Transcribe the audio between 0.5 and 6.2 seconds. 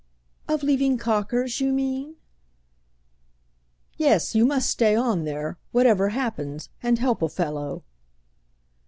leaving Cocker's, you mean?" "Yes, you must stay on there, whatever